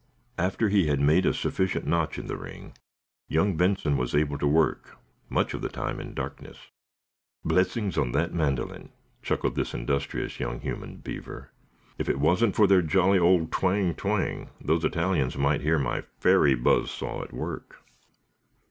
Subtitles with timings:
[0.39, 2.73] After he had made a sufficient notch in the ring,
[3.27, 4.97] young Benson was able to work,
[5.29, 6.71] much of the time, in darkness.
[7.45, 8.89] "Blessings on that mandolin,"
[9.21, 11.51] chuckled this industrious young human beaver.
[11.99, 16.55] "If it wasn't for their jolly old twang twang those Italians might hear my fairy
[16.55, 17.85] buzz saw at work."